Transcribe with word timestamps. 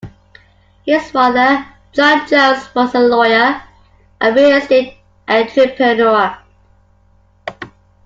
His 0.83 1.11
father, 1.11 1.63
John 1.93 2.27
Jones, 2.27 2.73
was 2.73 2.95
a 2.95 2.99
lawyer 3.01 3.61
and 4.19 4.35
real 4.35 4.57
estate 4.57 4.97
entrepreneur. 5.27 6.39